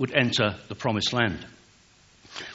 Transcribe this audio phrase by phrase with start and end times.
[0.00, 1.44] would enter the promised land.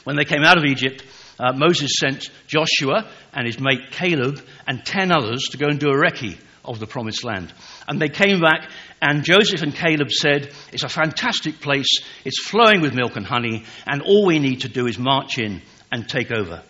[0.02, 1.04] When they came out of Egypt,
[1.38, 5.90] uh, Moses sent Joshua and his mate Caleb and ten others to go and do
[5.90, 7.54] a recce of the promised land.
[7.86, 8.68] And they came back,
[9.00, 13.64] and Joseph and Caleb said, It's a fantastic place, it's flowing with milk and honey,
[13.86, 16.64] and all we need to do is march in and take over.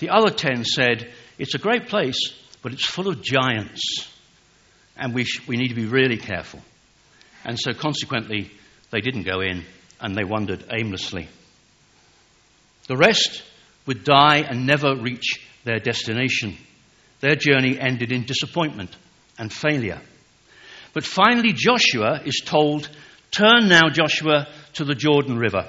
[0.00, 2.18] The other ten said, It's a great place,
[2.60, 4.08] but it's full of giants,
[4.96, 6.58] and we, sh- we need to be really careful.
[7.44, 8.50] And so, consequently,
[8.90, 9.64] they didn't go in
[10.02, 11.28] and they wandered aimlessly.
[12.88, 13.42] The rest
[13.86, 16.56] would die and never reach their destination.
[17.20, 18.94] Their journey ended in disappointment
[19.38, 20.00] and failure.
[20.92, 22.90] But finally, Joshua is told,
[23.30, 25.68] Turn now, Joshua, to the Jordan River.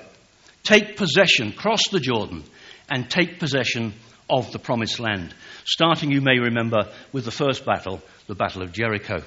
[0.63, 2.43] Take possession, cross the Jordan,
[2.89, 3.93] and take possession
[4.29, 5.33] of the promised land.
[5.63, 9.23] Starting, you may remember, with the first battle, the Battle of Jericho.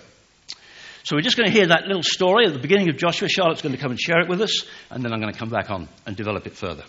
[1.07, 3.29] So we're just going to hear that little story at the beginning of Joshua.
[3.29, 5.51] Charlotte's going to come and share it with us, and then I'm going to come
[5.51, 6.83] back on and develop it further.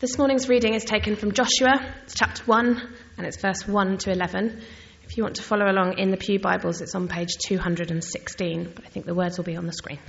[0.00, 2.82] This morning's reading is taken from Joshua, it's chapter 1,
[3.16, 4.60] and it's verse 1 to 11.
[5.04, 8.84] If you want to follow along in the Pew Bibles, it's on page 216, but
[8.84, 10.00] I think the words will be on the screen.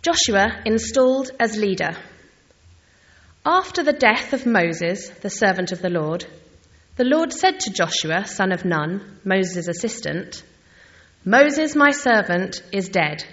[0.00, 1.90] Joshua installed as leader.
[3.44, 6.24] After the death of Moses, the servant of the Lord,
[6.96, 10.42] the Lord said to Joshua, son of Nun, Moses' assistant,
[11.24, 13.24] Moses, my servant, is dead.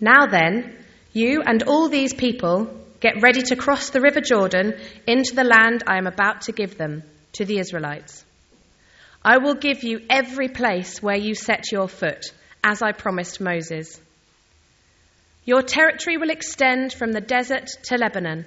[0.00, 0.76] Now then,
[1.12, 5.84] you and all these people Get ready to cross the river Jordan into the land
[5.86, 8.24] I am about to give them, to the Israelites.
[9.22, 12.32] I will give you every place where you set your foot,
[12.64, 14.00] as I promised Moses.
[15.44, 18.46] Your territory will extend from the desert to Lebanon,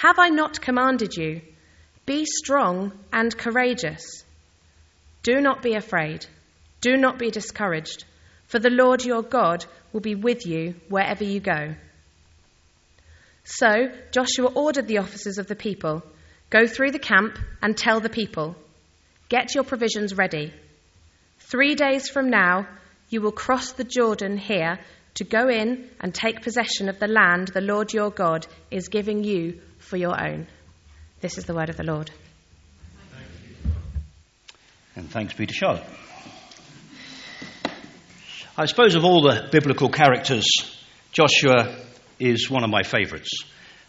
[0.00, 1.42] Have I not commanded you?
[2.06, 4.24] Be strong and courageous.
[5.22, 6.24] Do not be afraid.
[6.80, 8.06] Do not be discouraged,
[8.46, 11.74] for the Lord your God will be with you wherever you go.
[13.44, 16.02] So Joshua ordered the officers of the people
[16.48, 18.56] Go through the camp and tell the people,
[19.28, 20.54] Get your provisions ready.
[21.40, 22.66] Three days from now,
[23.10, 24.78] you will cross the Jordan here
[25.16, 29.24] to go in and take possession of the land the Lord your God is giving
[29.24, 29.60] you
[29.90, 30.46] for your own.
[31.20, 32.12] This is the word of the Lord.
[34.94, 35.84] And thanks be to Charlotte.
[38.56, 40.46] I suppose of all the biblical characters,
[41.10, 41.74] Joshua
[42.20, 43.30] is one of my favorites.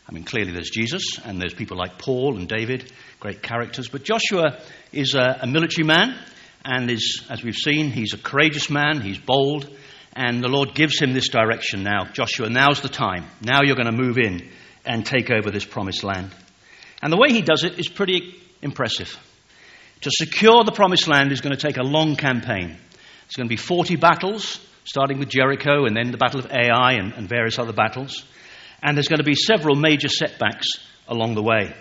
[0.10, 3.88] I mean, clearly there's Jesus, and there's people like Paul and David, great characters.
[3.88, 4.60] But Joshua
[4.92, 6.18] is a, a military man,
[6.66, 9.70] and is, as we've seen, he's a courageous man, he's bold,
[10.14, 12.06] and the Lord gives him this direction now.
[12.12, 13.26] Joshua, now's the time.
[13.40, 14.50] Now you're going to move in
[14.86, 16.32] and take over this promised land.
[17.02, 19.18] And the way he does it is pretty impressive.
[20.02, 22.78] To secure the promised land is going to take a long campaign.
[23.26, 26.94] It's going to be 40 battles, starting with Jericho and then the Battle of Ai
[26.94, 28.26] and, and various other battles.
[28.82, 30.68] And there's going to be several major setbacks
[31.08, 31.76] along the way.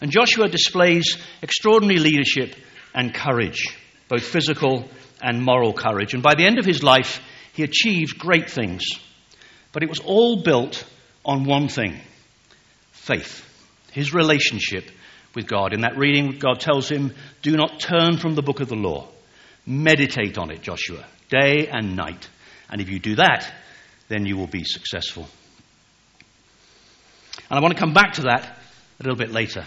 [0.00, 2.56] And Joshua displays extraordinary leadership
[2.94, 3.64] and courage,
[4.08, 4.88] both physical
[5.20, 6.14] and moral courage.
[6.14, 7.20] And by the end of his life,
[7.52, 8.84] he achieved great things.
[9.72, 10.84] But it was all built
[11.24, 12.00] on one thing
[13.02, 13.44] faith,
[13.92, 14.88] his relationship
[15.34, 15.74] with God.
[15.74, 19.08] In that reading, God tells him, Do not turn from the book of the law.
[19.66, 22.28] Meditate on it, Joshua, day and night.
[22.70, 23.52] And if you do that,
[24.08, 25.28] then you will be successful.
[27.50, 28.58] And I want to come back to that
[29.00, 29.64] a little bit later.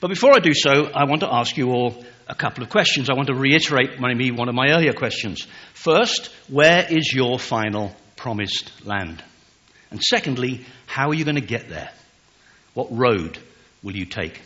[0.00, 3.10] But before I do so, I want to ask you all a couple of questions.
[3.10, 5.46] I want to reiterate maybe one of my earlier questions.
[5.74, 9.22] First, where is your final promised land?
[9.90, 11.90] And secondly, how are you going to get there?
[12.76, 13.38] What road
[13.82, 14.38] will you take?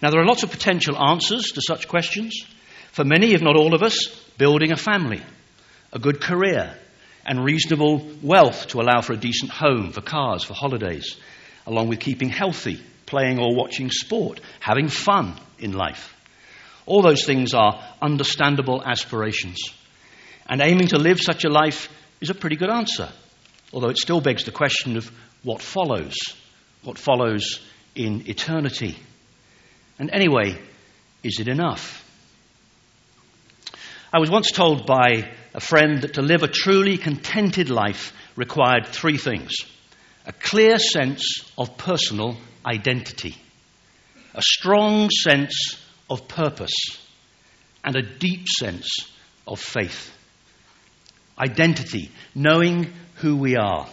[0.00, 2.46] Now, there are lots of potential answers to such questions.
[2.92, 4.08] For many, if not all of us,
[4.38, 5.20] building a family,
[5.92, 6.74] a good career,
[7.26, 11.18] and reasonable wealth to allow for a decent home, for cars, for holidays,
[11.66, 16.16] along with keeping healthy, playing or watching sport, having fun in life.
[16.86, 19.58] All those things are understandable aspirations.
[20.48, 21.90] And aiming to live such a life
[22.22, 23.10] is a pretty good answer,
[23.74, 25.12] although it still begs the question of
[25.42, 26.16] what follows,
[26.84, 27.60] what follows
[27.94, 28.96] in eternity.
[29.98, 30.58] And anyway,
[31.22, 32.02] is it enough?
[34.12, 38.86] I was once told by a friend that to live a truly contented life required
[38.86, 39.54] three things
[40.26, 43.36] a clear sense of personal identity,
[44.34, 45.78] a strong sense
[46.08, 46.74] of purpose,
[47.84, 48.88] and a deep sense
[49.46, 50.10] of faith.
[51.38, 53.86] Identity, knowing who we are.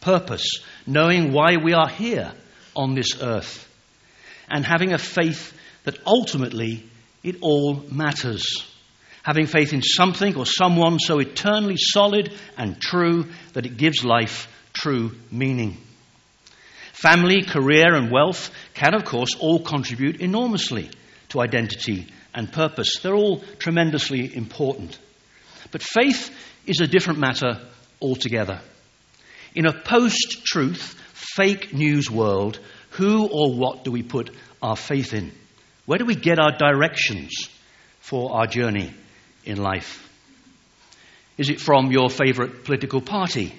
[0.00, 0.48] Purpose,
[0.86, 2.32] knowing why we are here
[2.74, 3.68] on this earth.
[4.48, 5.52] And having a faith
[5.84, 6.84] that ultimately
[7.22, 8.64] it all matters.
[9.22, 14.48] Having faith in something or someone so eternally solid and true that it gives life
[14.74, 15.78] true meaning.
[16.92, 20.90] Family, career, and wealth can, of course, all contribute enormously
[21.30, 22.98] to identity and purpose.
[23.02, 24.98] They're all tremendously important.
[25.70, 26.34] But faith
[26.66, 27.60] is a different matter
[28.00, 28.60] altogether.
[29.54, 32.58] In a post truth, fake news world,
[32.90, 34.30] who or what do we put
[34.62, 35.32] our faith in?
[35.86, 37.48] Where do we get our directions
[38.00, 38.92] for our journey
[39.44, 40.00] in life?
[41.36, 43.54] Is it from your favourite political party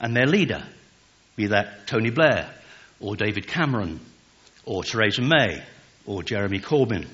[0.00, 0.64] and their leader,
[1.34, 2.50] be that Tony Blair
[3.00, 4.00] or David Cameron
[4.64, 5.62] or Theresa May
[6.06, 7.06] or Jeremy Corbyn?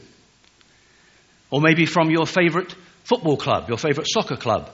[1.50, 2.74] Or maybe from your favourite
[3.04, 4.70] football club, your favourite soccer club,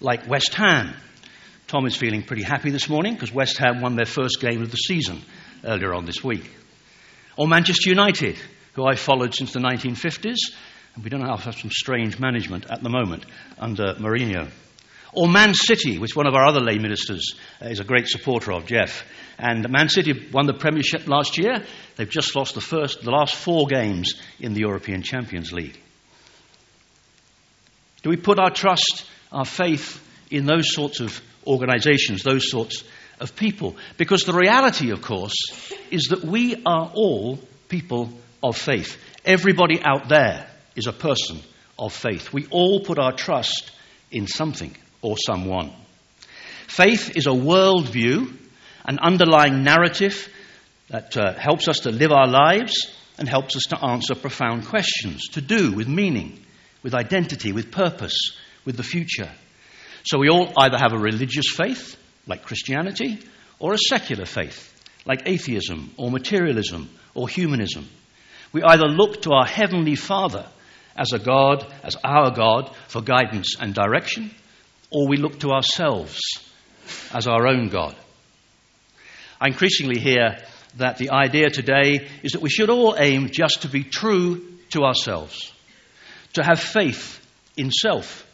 [0.00, 0.94] like West Ham.
[1.72, 4.70] Tom is feeling pretty happy this morning because West Ham won their first game of
[4.70, 5.22] the season
[5.64, 6.44] earlier on this week.
[7.38, 8.36] Or Manchester United,
[8.74, 10.36] who I followed since the 1950s,
[10.94, 13.24] and we don't know, have some strange management at the moment
[13.56, 14.50] under Mourinho.
[15.14, 18.52] Or Man City, which one of our other lay ministers uh, is a great supporter
[18.52, 19.02] of, Jeff.
[19.38, 21.64] And Man City won the Premiership last year.
[21.96, 25.80] They've just lost the, first, the last four games in the European Champions League.
[28.02, 32.84] Do we put our trust, our faith in those sorts of organizations, those sorts
[33.20, 33.76] of people?
[33.96, 35.34] Because the reality, of course,
[35.90, 38.10] is that we are all people
[38.42, 38.98] of faith.
[39.24, 41.40] Everybody out there is a person
[41.78, 42.32] of faith.
[42.32, 43.70] We all put our trust
[44.10, 45.72] in something or someone.
[46.66, 48.34] Faith is a worldview,
[48.84, 50.28] an underlying narrative
[50.88, 52.74] that uh, helps us to live our lives
[53.18, 56.38] and helps us to answer profound questions, to do with meaning,
[56.82, 59.30] with identity, with purpose, with the future.
[60.04, 61.96] So we all either have a religious faith,
[62.26, 63.20] like Christianity,
[63.58, 64.68] or a secular faith,
[65.06, 67.88] like atheism, or materialism, or humanism.
[68.52, 70.46] We either look to our Heavenly Father
[70.96, 74.30] as a God, as our God, for guidance and direction,
[74.90, 76.20] or we look to ourselves
[77.14, 77.96] as our own God.
[79.40, 80.38] I increasingly hear
[80.76, 84.82] that the idea today is that we should all aim just to be true to
[84.82, 85.52] ourselves,
[86.34, 87.18] to have faith
[87.56, 88.26] in self,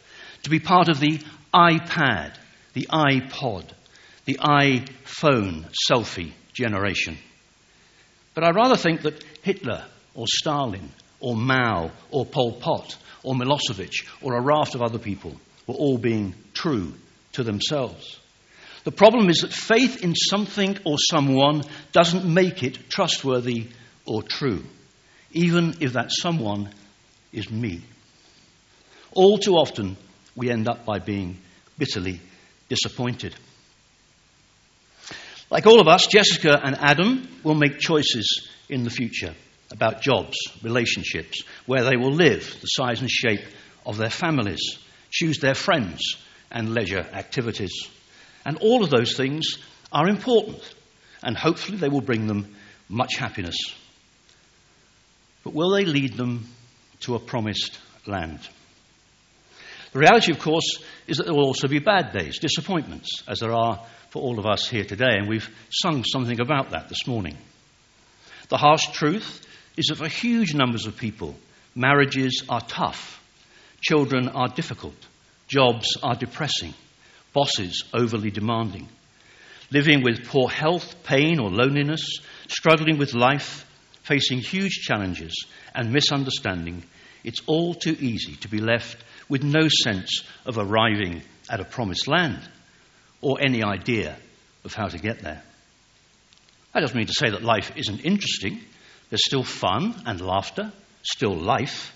[0.43, 1.19] to be part of the
[1.53, 2.33] iPad,
[2.73, 3.65] the iPod,
[4.25, 7.17] the iPhone selfie generation.
[8.33, 14.05] But I rather think that Hitler or Stalin or Mao or Pol Pot or Milosevic
[14.21, 15.35] or a raft of other people
[15.67, 16.93] were all being true
[17.33, 18.19] to themselves.
[18.83, 23.67] The problem is that faith in something or someone doesn't make it trustworthy
[24.05, 24.63] or true,
[25.31, 26.69] even if that someone
[27.31, 27.81] is me.
[29.11, 29.97] All too often,
[30.35, 31.37] we end up by being
[31.77, 32.19] bitterly
[32.67, 33.35] disappointed.
[35.49, 39.33] Like all of us, Jessica and Adam will make choices in the future
[39.71, 43.45] about jobs, relationships, where they will live, the size and shape
[43.85, 44.77] of their families,
[45.09, 46.01] choose their friends
[46.51, 47.87] and leisure activities.
[48.45, 49.57] And all of those things
[49.91, 50.61] are important,
[51.23, 52.55] and hopefully they will bring them
[52.87, 53.57] much happiness.
[55.43, 56.47] But will they lead them
[57.01, 58.39] to a promised land?
[59.91, 63.53] The reality, of course, is that there will also be bad days, disappointments, as there
[63.53, 67.37] are for all of us here today, and we've sung something about that this morning.
[68.49, 69.45] The harsh truth
[69.77, 71.35] is that for huge numbers of people,
[71.75, 73.21] marriages are tough,
[73.81, 74.95] children are difficult,
[75.47, 76.73] jobs are depressing,
[77.33, 78.87] bosses overly demanding.
[79.71, 83.65] Living with poor health, pain, or loneliness, struggling with life,
[84.03, 86.83] facing huge challenges and misunderstanding,
[87.23, 88.97] it's all too easy to be left
[89.29, 92.41] with no sense of arriving at a promised land
[93.21, 94.17] or any idea
[94.65, 95.41] of how to get there.
[96.73, 98.59] That doesn't mean to say that life isn't interesting.
[99.09, 100.71] There's still fun and laughter,
[101.03, 101.93] still life.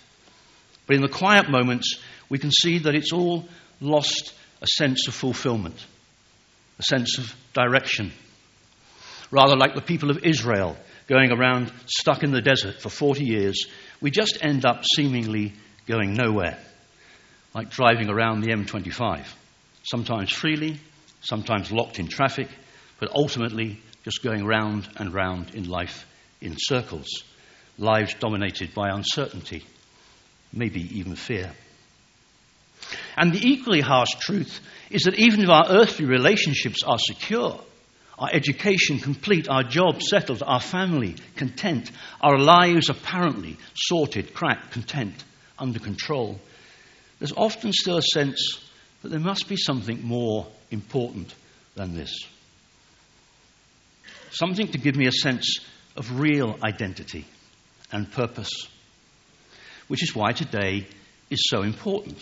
[0.88, 2.00] But in the quiet moments,
[2.30, 3.48] we can see that it's all
[3.80, 5.86] lost a sense of fulfillment,
[6.80, 8.12] a sense of direction.
[9.30, 13.68] Rather like the people of Israel going around stuck in the desert for 40 years,
[14.02, 15.54] we just end up seemingly
[15.88, 16.58] going nowhere,
[17.54, 19.26] like driving around the M25,
[19.84, 20.80] sometimes freely,
[21.22, 22.48] sometimes locked in traffic,
[23.00, 26.06] but ultimately just going round and round in life
[26.42, 27.08] in circles,
[27.78, 29.64] lives dominated by uncertainty,
[30.52, 31.52] maybe even fear.
[33.16, 37.60] And the equally harsh truth is that even if our earthly relationships are secure,
[38.20, 41.92] our education complete, our job settled, our family content,
[42.22, 45.24] our lives apparently sorted, cracked, content,
[45.58, 46.40] under control,
[47.24, 48.60] there's often still a sense
[49.02, 51.34] that there must be something more important
[51.74, 52.20] than this.
[54.32, 55.62] Something to give me a sense
[55.96, 57.24] of real identity
[57.94, 58.68] and purpose,
[59.88, 60.86] which is why today
[61.30, 62.18] is so important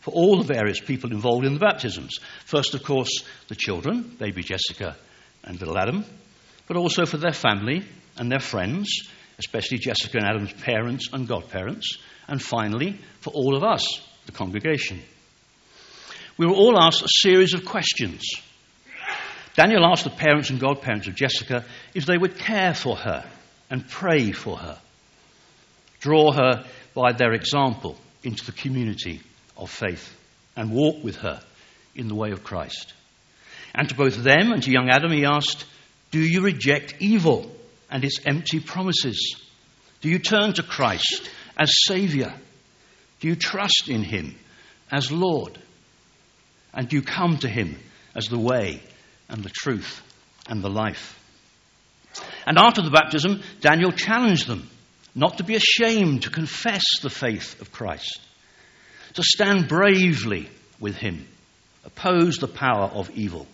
[0.00, 2.16] for all the various people involved in the baptisms.
[2.46, 4.96] First, of course, the children, baby Jessica
[5.44, 6.06] and little Adam,
[6.66, 7.84] but also for their family
[8.16, 13.62] and their friends, especially Jessica and Adam's parents and godparents, and finally, for all of
[13.62, 15.00] us, the congregation.
[16.36, 18.22] We were all asked a series of questions.
[19.56, 23.24] Daniel asked the parents and godparents of Jessica if they would care for her
[23.70, 24.78] and pray for her,
[25.98, 29.20] draw her by their example into the community
[29.56, 30.14] of faith,
[30.56, 31.40] and walk with her
[31.96, 32.92] in the way of Christ.
[33.74, 35.64] And to both them and to young Adam, he asked,
[36.10, 37.50] Do you reject evil
[37.90, 39.36] and its empty promises?
[40.02, 42.32] Do you turn to Christ as Saviour?
[43.20, 44.34] Do you trust in Him
[44.90, 45.58] as Lord?
[46.72, 47.76] And do you come to Him
[48.14, 48.82] as the way
[49.28, 50.02] and the truth
[50.48, 51.18] and the life?
[52.46, 54.68] And after the baptism, Daniel challenged them
[55.14, 58.20] not to be ashamed to confess the faith of Christ,
[59.14, 60.48] to stand bravely
[60.78, 61.26] with Him,
[61.84, 63.46] oppose the power of evil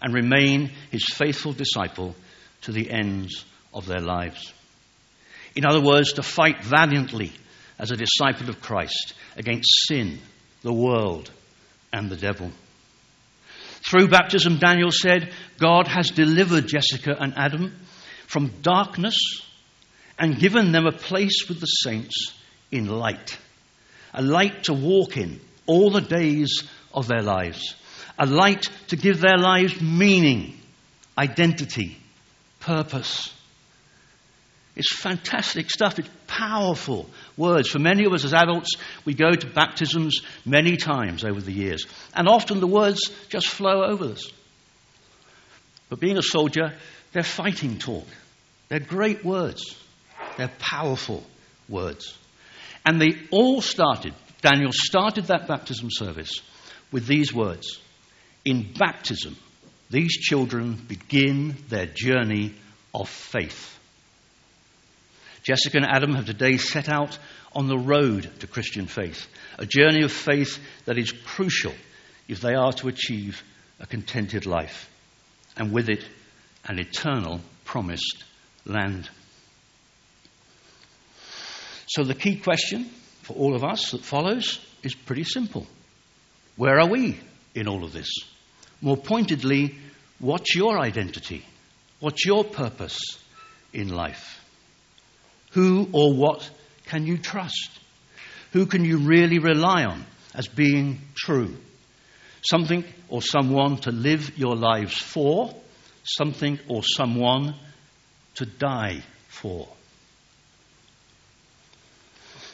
[0.00, 2.14] and remain his faithful disciple
[2.62, 4.52] to the ends of their lives.
[5.54, 7.32] In other words, to fight valiantly
[7.78, 10.18] as a disciple of Christ against sin,
[10.62, 11.30] the world,
[11.92, 12.50] and the devil.
[13.88, 17.74] Through baptism, Daniel said, God has delivered Jessica and Adam
[18.26, 19.16] from darkness
[20.18, 22.34] and given them a place with the saints
[22.70, 23.38] in light,
[24.12, 27.74] a light to walk in all the days of their lives
[28.18, 30.58] a light to give their lives meaning,
[31.16, 31.96] identity,
[32.60, 33.32] purpose.
[34.74, 35.98] It's fantastic stuff.
[35.98, 37.08] It's powerful
[37.38, 37.68] words.
[37.68, 41.86] For many of us as adults, we go to baptisms many times over the years,
[42.14, 44.30] and often the words just flow over us.
[45.88, 46.74] But being a soldier,
[47.12, 48.06] they're fighting talk.
[48.68, 49.74] They're great words.
[50.36, 51.24] They're powerful
[51.68, 52.16] words.
[52.84, 56.32] And they all started, Daniel started that baptism service
[56.92, 57.80] with these words
[58.44, 59.36] in baptism,
[59.90, 62.54] these children begin their journey
[62.94, 63.77] of faith.
[65.48, 67.18] Jessica and Adam have today set out
[67.54, 69.26] on the road to Christian faith,
[69.58, 71.72] a journey of faith that is crucial
[72.28, 73.42] if they are to achieve
[73.80, 74.90] a contented life,
[75.56, 76.04] and with it,
[76.66, 78.24] an eternal promised
[78.66, 79.08] land.
[81.86, 82.84] So, the key question
[83.22, 85.66] for all of us that follows is pretty simple
[86.56, 87.18] Where are we
[87.54, 88.12] in all of this?
[88.82, 89.78] More pointedly,
[90.18, 91.42] what's your identity?
[92.00, 93.00] What's your purpose
[93.72, 94.38] in life?
[95.58, 96.48] Who or what
[96.86, 97.68] can you trust?
[98.52, 101.56] Who can you really rely on as being true?
[102.48, 105.52] Something or someone to live your lives for,
[106.04, 107.56] something or someone
[108.36, 109.66] to die for.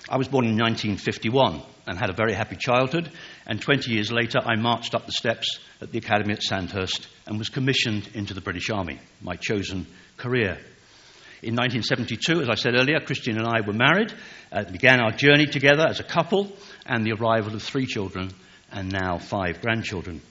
[0.09, 3.11] I was born in 1951 and had a very happy childhood,
[3.47, 7.37] and 20 years later I marched up the steps at the Academy at Sandhurst and
[7.39, 10.59] was commissioned into the British Army, my chosen career.
[11.45, 14.11] In 1972, as I said earlier, Christian and I were married,
[14.51, 16.51] uh, began our journey together as a couple,
[16.87, 18.31] and the arrival of three children
[18.73, 20.23] and now five grandchildren.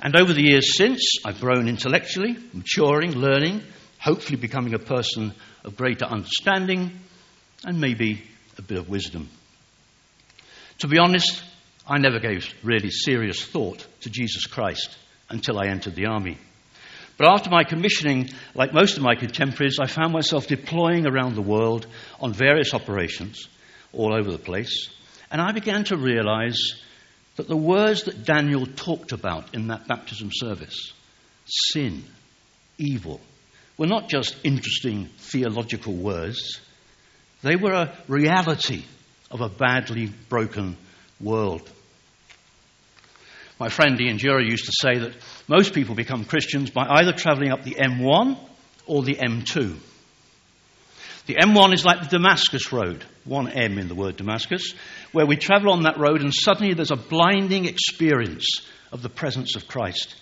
[0.00, 3.62] And over the years since, I've grown intellectually, maturing, learning,
[3.98, 5.32] hopefully becoming a person
[5.64, 6.92] of greater understanding
[7.64, 8.22] and maybe
[8.58, 9.30] a bit of wisdom.
[10.80, 11.42] To be honest,
[11.88, 14.94] I never gave really serious thought to Jesus Christ
[15.30, 16.36] until I entered the army.
[17.16, 21.42] But after my commissioning, like most of my contemporaries, I found myself deploying around the
[21.42, 21.86] world
[22.20, 23.48] on various operations
[23.92, 24.88] all over the place.
[25.30, 26.74] And I began to realize
[27.36, 30.92] that the words that Daniel talked about in that baptism service
[31.46, 32.04] sin,
[32.78, 33.20] evil
[33.76, 36.60] were not just interesting theological words,
[37.42, 38.84] they were a reality
[39.30, 40.76] of a badly broken
[41.20, 41.68] world.
[43.64, 45.14] My friend Ian Dury used to say that
[45.48, 48.36] most people become Christians by either travelling up the M1
[48.84, 49.78] or the M2.
[51.24, 54.74] The M1 is like the Damascus Road, one M in the word Damascus,
[55.12, 58.44] where we travel on that road and suddenly there's a blinding experience
[58.92, 60.14] of the presence of Christ.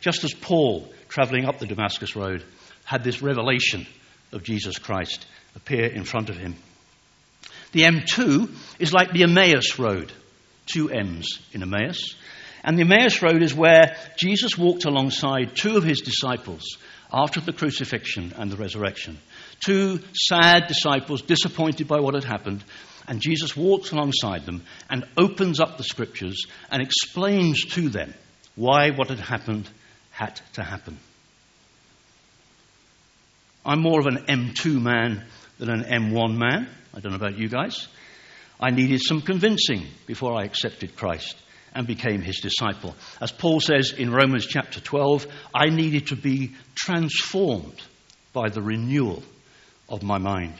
[0.00, 2.44] Just as Paul, traveling up the Damascus Road,
[2.84, 3.86] had this revelation
[4.30, 5.24] of Jesus Christ
[5.56, 6.54] appear in front of him.
[7.72, 10.12] The M2 is like the Emmaus Road,
[10.66, 12.16] two M's in Emmaus.
[12.62, 16.76] And the Emmaus Road is where Jesus walked alongside two of his disciples
[17.12, 19.18] after the crucifixion and the resurrection.
[19.64, 22.62] Two sad disciples, disappointed by what had happened,
[23.08, 28.14] and Jesus walks alongside them and opens up the scriptures and explains to them
[28.56, 29.68] why what had happened
[30.10, 30.98] had to happen.
[33.64, 35.24] I'm more of an M2 man
[35.58, 36.68] than an M1 man.
[36.94, 37.88] I don't know about you guys.
[38.60, 41.36] I needed some convincing before I accepted Christ
[41.74, 42.94] and became his disciple.
[43.20, 47.80] As Paul says in Romans chapter 12, I needed to be transformed
[48.32, 49.22] by the renewal
[49.88, 50.54] of my mind.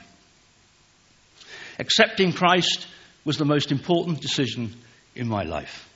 [1.79, 2.87] Accepting Christ
[3.25, 4.75] was the most important decision
[5.14, 5.88] in my life.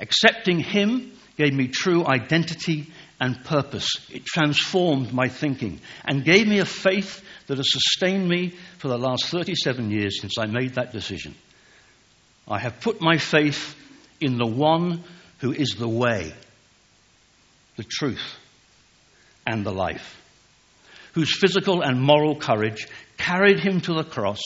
[0.00, 2.88] Accepting him gave me true identity
[3.20, 3.88] and purpose.
[4.10, 8.98] It transformed my thinking and gave me a faith that has sustained me for the
[8.98, 11.34] last 37 years since I made that decision.
[12.48, 13.76] I have put my faith
[14.22, 15.02] in the one
[15.38, 16.32] who is the way,
[17.76, 18.36] the truth,
[19.46, 20.20] and the life,
[21.14, 22.86] whose physical and moral courage
[23.18, 24.40] carried him to the cross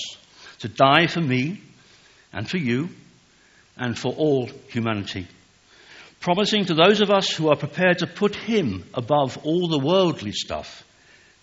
[0.61, 1.61] to die for me
[2.33, 2.89] and for you
[3.77, 5.27] and for all humanity,
[6.21, 10.33] promising to those of us who are prepared to put him above all the worldly
[10.33, 10.83] stuff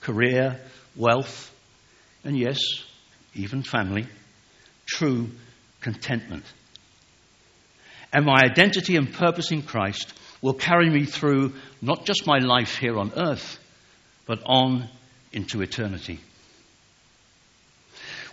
[0.01, 0.59] career,
[0.97, 1.49] wealth,
[2.25, 2.59] and yes,
[3.35, 4.05] even family
[4.85, 5.29] true
[5.79, 6.43] contentment
[8.13, 12.77] and my identity and purpose in Christ will carry me through not just my life
[12.77, 13.59] here on earth,
[14.25, 14.87] but on
[15.31, 16.19] into eternity.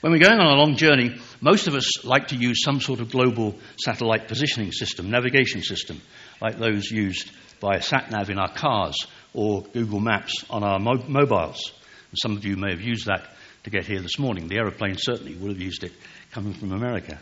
[0.00, 3.00] When we're going on a long journey, most of us like to use some sort
[3.00, 6.00] of global satellite positioning system, navigation system,
[6.40, 8.96] like those used by a sat nav in our cars
[9.34, 11.72] or Google Maps on our mo- mobiles.
[12.10, 13.28] And some of you may have used that
[13.64, 14.48] to get here this morning.
[14.48, 15.92] The aeroplane certainly would have used it
[16.32, 17.18] coming from America.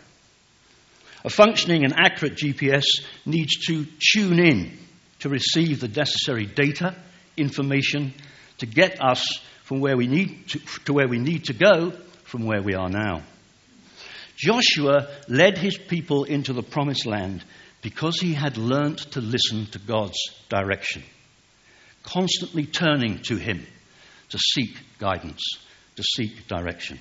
[1.25, 2.85] A functioning and accurate GPS
[3.27, 4.79] needs to tune in
[5.21, 6.95] to receive the necessary data,
[7.37, 8.15] information,
[8.59, 11.93] to get us from where we need to, to where we need to go
[12.25, 13.23] from where we are now.
[14.37, 17.45] Joshua led his people into the promised land
[17.83, 21.03] because he had learnt to listen to God's direction,
[22.05, 23.67] constantly turning to him
[24.31, 25.43] to seek guidance,
[25.97, 27.01] to seek direction.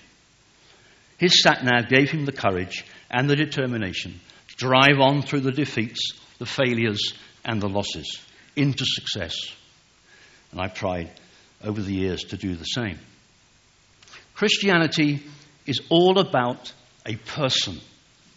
[1.18, 5.52] His sat nav gave him the courage and the determination to drive on through the
[5.52, 7.14] defeats, the failures,
[7.46, 8.22] and the losses
[8.56, 9.36] into success.
[10.52, 11.12] And I've tried
[11.64, 13.00] over the years to do the same.
[14.36, 15.24] Christianity
[15.66, 16.72] is all about
[17.06, 17.80] a person,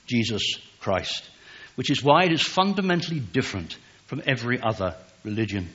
[0.07, 0.43] Jesus
[0.81, 1.29] Christ,
[1.75, 5.69] which is why it is fundamentally different from every other religion.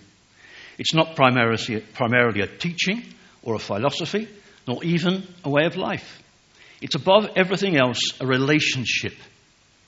[0.78, 3.04] It's not primarily, primarily a teaching
[3.44, 4.28] or a philosophy,
[4.68, 6.22] nor even a way of life.
[6.82, 9.14] It's above everything else a relationship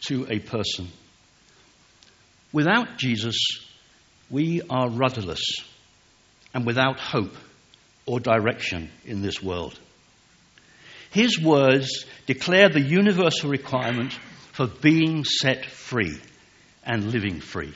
[0.08, 0.88] to a person.
[2.52, 3.38] Without Jesus,
[4.30, 5.43] we are rudderless
[6.54, 7.36] and without hope
[8.06, 9.78] or direction in this world.
[11.12, 14.13] His words declare the universal requirement
[14.54, 16.19] for being set free
[16.84, 17.73] and living free.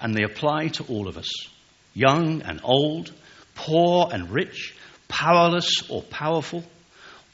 [0.00, 1.30] And they apply to all of us
[1.94, 3.12] young and old,
[3.54, 4.76] poor and rich,
[5.08, 6.64] powerless or powerful,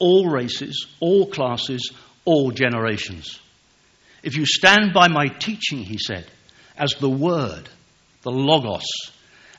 [0.01, 1.91] all races, all classes,
[2.25, 3.39] all generations.
[4.23, 6.25] If you stand by my teaching, he said,
[6.75, 7.69] as the Word,
[8.23, 8.87] the Logos,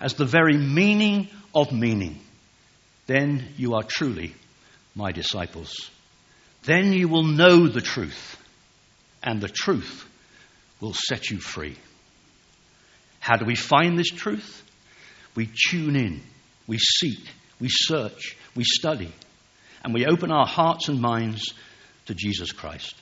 [0.00, 2.18] as the very meaning of meaning,
[3.07, 4.35] then you are truly
[4.94, 5.90] my disciples.
[6.64, 8.37] Then you will know the truth,
[9.22, 10.09] and the truth
[10.81, 11.76] will set you free.
[13.20, 14.62] How do we find this truth?
[15.37, 16.20] We tune in,
[16.66, 17.20] we seek,
[17.61, 19.12] we search, we study
[19.84, 21.54] and we open our hearts and minds
[22.06, 22.94] to Jesus Christ.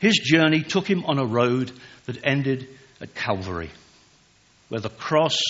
[0.00, 1.72] His journey took him on a road
[2.06, 2.68] that ended
[3.00, 3.70] at Calvary,
[4.68, 5.40] where the cross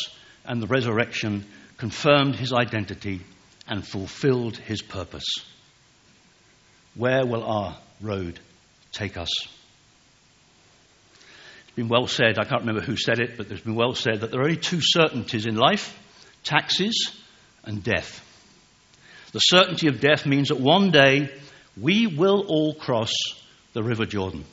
[0.45, 1.45] and the resurrection
[1.77, 3.21] confirmed his identity
[3.67, 5.27] and fulfilled his purpose.
[6.95, 8.41] Where will our road
[8.93, 9.31] take us?
[11.13, 14.21] It's been well said, I can't remember who said it, but it's been well said
[14.21, 15.97] that there are only two certainties in life
[16.43, 17.15] taxes
[17.65, 18.25] and death.
[19.33, 21.31] The certainty of death means that one day
[21.81, 23.13] we will all cross
[23.73, 24.45] the River Jordan.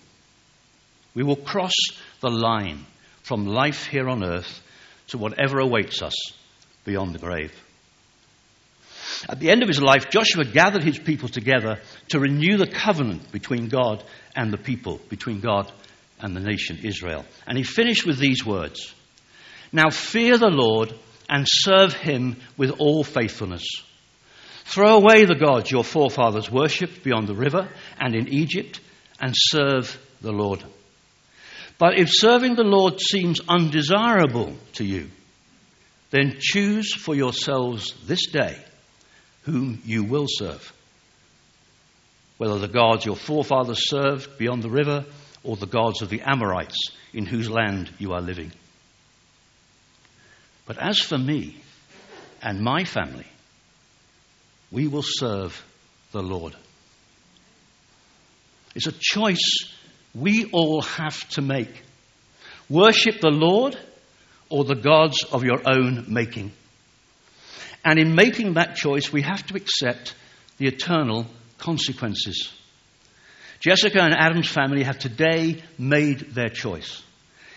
[1.14, 1.74] We will cross
[2.20, 2.86] the line
[3.24, 4.62] from life here on earth
[5.08, 6.16] to whatever awaits us
[6.84, 7.54] beyond the grave.
[9.30, 13.32] At the end of his life, Joshua gathered his people together to renew the covenant
[13.32, 14.04] between God
[14.36, 15.72] and the people, between God
[16.20, 17.26] and the nation Israel.
[17.48, 18.94] And he finished with these words
[19.72, 20.94] Now fear the Lord
[21.30, 23.66] and serve him with all faithfulness.
[24.66, 28.82] Throw away the gods your forefathers worshipped beyond the river and in Egypt
[29.22, 30.64] and serve the Lord.
[31.78, 35.10] But if serving the Lord seems undesirable to you,
[36.10, 38.58] then choose for yourselves this day
[39.44, 40.74] whom you will serve.
[42.38, 45.06] Whether the gods your forefathers served beyond the river
[45.44, 48.52] or the gods of the Amorites in whose land you are living.
[50.66, 51.56] But as for me
[52.42, 53.28] and my family,
[54.76, 55.66] we will serve
[56.12, 56.54] the Lord.
[58.76, 59.74] It's a choice
[60.14, 61.82] we all have to make.
[62.70, 63.80] Worship the Lord
[64.50, 66.52] or the gods of your own making.
[67.86, 70.14] And in making that choice, we have to accept
[70.58, 71.26] the eternal
[71.58, 72.52] consequences.
[73.62, 77.02] Jessica and Adam's family have today made their choice,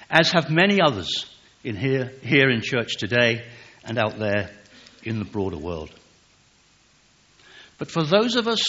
[0.08, 1.26] as have many others
[1.64, 3.44] in here, here in church today
[3.82, 4.50] and out there
[5.02, 5.90] in the broader world.
[7.78, 8.62] But for those of us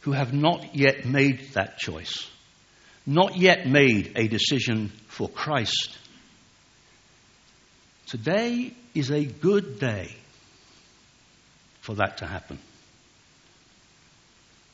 [0.00, 2.28] who have not yet made that choice,
[3.04, 5.98] not yet made a decision for Christ,
[8.06, 10.14] today is a good day
[11.80, 12.58] for that to happen.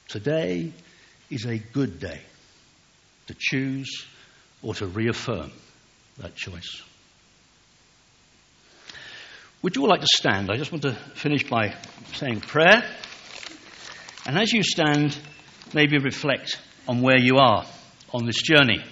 [0.09, 0.73] Today
[1.31, 2.21] is a good day
[3.29, 4.05] to choose
[4.63, 5.51] or to reaffirm
[6.19, 6.83] that choice.
[9.63, 10.51] Would you all like to stand?
[10.51, 11.75] I just want to finish by
[12.15, 12.83] saying prayer.
[14.27, 15.19] And as you stand,
[15.73, 17.65] maybe reflect on where you are
[18.13, 18.85] on this journey.